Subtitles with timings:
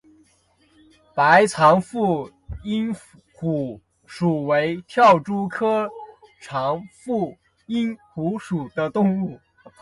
[1.13, 2.27] 白长腹
[2.63, 2.91] 蝇
[3.35, 5.87] 虎属为跳蛛科
[6.41, 9.39] 长腹蝇虎属的动物。